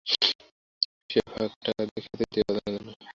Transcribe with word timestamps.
সে 1.09 1.19
ফাঁক 1.31 1.51
টাকা 1.63 1.81
দিয়ে, 1.87 2.01
খ্যাতি 2.05 2.25
দিয়ে, 2.31 2.43
বোজানো 2.47 2.69
যায় 2.75 2.83
না। 2.87 2.93